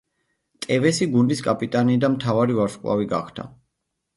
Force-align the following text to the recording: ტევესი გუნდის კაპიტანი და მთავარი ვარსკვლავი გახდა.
ტევესი 0.65 1.07
გუნდის 1.15 1.45
კაპიტანი 1.49 1.99
და 2.05 2.11
მთავარი 2.15 2.59
ვარსკვლავი 2.61 3.09
გახდა. 3.13 3.47